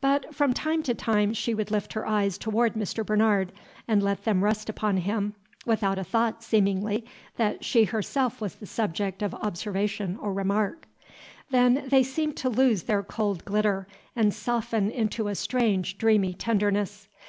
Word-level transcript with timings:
But, 0.00 0.32
from 0.32 0.54
time 0.54 0.84
to 0.84 0.94
time, 0.94 1.32
she 1.32 1.52
would 1.52 1.72
lift 1.72 1.94
her 1.94 2.06
eyes 2.06 2.38
toward 2.38 2.74
Mr. 2.74 3.04
Bernard, 3.04 3.50
and 3.88 4.04
let 4.04 4.22
them 4.22 4.44
rest 4.44 4.68
upon 4.68 4.98
him, 4.98 5.34
without 5.66 5.98
a 5.98 6.04
thought, 6.04 6.44
seemingly, 6.44 7.04
that 7.38 7.64
she 7.64 7.82
herself 7.82 8.40
was 8.40 8.54
the 8.54 8.66
subject 8.66 9.20
of 9.20 9.34
observation 9.34 10.16
or 10.22 10.32
remark. 10.32 10.86
Then 11.50 11.86
they 11.88 12.04
seemed 12.04 12.36
to 12.36 12.48
lose 12.48 12.84
their 12.84 13.02
cold 13.02 13.44
glitter, 13.44 13.88
and 14.14 14.32
soften 14.32 14.92
into 14.92 15.26
a 15.26 15.34
strange, 15.34 15.98
dreamy 15.98 16.34
tenderness. 16.34 17.08